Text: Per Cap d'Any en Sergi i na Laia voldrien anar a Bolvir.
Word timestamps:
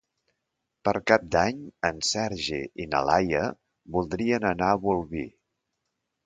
Per 0.87 0.93
Cap 1.11 1.27
d'Any 1.35 1.59
en 1.89 1.99
Sergi 2.11 2.61
i 2.85 2.87
na 2.95 3.03
Laia 3.11 3.43
voldrien 3.99 4.49
anar 4.55 4.71
a 4.73 4.81
Bolvir. 4.87 5.29